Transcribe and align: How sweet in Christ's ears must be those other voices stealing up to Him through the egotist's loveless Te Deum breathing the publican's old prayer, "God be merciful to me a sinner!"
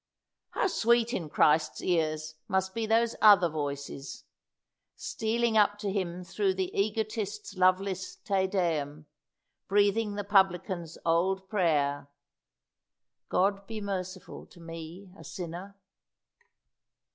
How 0.49 0.65
sweet 0.65 1.13
in 1.13 1.29
Christ's 1.29 1.79
ears 1.83 2.33
must 2.47 2.73
be 2.73 2.87
those 2.87 3.15
other 3.21 3.49
voices 3.49 4.23
stealing 4.95 5.59
up 5.59 5.77
to 5.77 5.91
Him 5.91 6.23
through 6.23 6.55
the 6.55 6.73
egotist's 6.75 7.55
loveless 7.55 8.15
Te 8.15 8.47
Deum 8.47 9.05
breathing 9.67 10.15
the 10.15 10.23
publican's 10.23 10.97
old 11.05 11.47
prayer, 11.47 12.07
"God 13.29 13.67
be 13.67 13.79
merciful 13.79 14.47
to 14.47 14.59
me 14.59 15.13
a 15.19 15.23
sinner!" 15.23 15.77